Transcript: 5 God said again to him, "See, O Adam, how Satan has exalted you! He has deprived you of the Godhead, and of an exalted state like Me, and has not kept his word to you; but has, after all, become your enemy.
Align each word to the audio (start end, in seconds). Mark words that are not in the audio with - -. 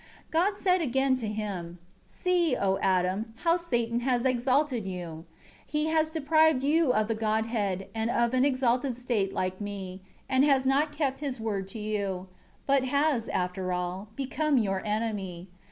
5 0.31 0.31
God 0.31 0.55
said 0.55 0.81
again 0.81 1.15
to 1.17 1.27
him, 1.27 1.77
"See, 2.07 2.55
O 2.55 2.79
Adam, 2.79 3.35
how 3.43 3.55
Satan 3.57 3.99
has 3.99 4.25
exalted 4.25 4.83
you! 4.87 5.25
He 5.67 5.89
has 5.89 6.09
deprived 6.09 6.63
you 6.63 6.91
of 6.91 7.07
the 7.07 7.13
Godhead, 7.13 7.87
and 7.93 8.09
of 8.09 8.33
an 8.33 8.43
exalted 8.43 8.97
state 8.97 9.31
like 9.31 9.61
Me, 9.61 10.01
and 10.27 10.43
has 10.43 10.65
not 10.65 10.91
kept 10.91 11.19
his 11.19 11.39
word 11.39 11.67
to 11.67 11.77
you; 11.77 12.25
but 12.65 12.83
has, 12.85 13.29
after 13.29 13.71
all, 13.71 14.07
become 14.15 14.57
your 14.57 14.83
enemy. 14.83 15.49